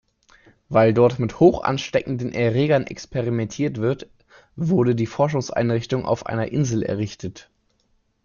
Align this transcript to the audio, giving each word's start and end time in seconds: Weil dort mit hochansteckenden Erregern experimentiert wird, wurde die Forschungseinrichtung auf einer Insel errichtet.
Weil 0.67 0.95
dort 0.95 1.19
mit 1.19 1.39
hochansteckenden 1.39 2.33
Erregern 2.33 2.87
experimentiert 2.87 3.77
wird, 3.77 4.09
wurde 4.55 4.95
die 4.95 5.05
Forschungseinrichtung 5.05 6.05
auf 6.07 6.25
einer 6.25 6.47
Insel 6.51 6.81
errichtet. 6.81 7.51